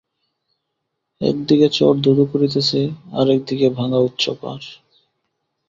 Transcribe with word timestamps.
এক 1.21 1.35
দিকে 1.47 1.67
চর 1.69 1.93
ধুধু 1.95 2.23
করিতেছে, 2.25 2.79
আর-এক 3.13 3.39
দিকে 3.47 3.67
ভাঙা 3.69 3.99
উচ্চ 3.99 4.23
পাড়। 4.41 4.63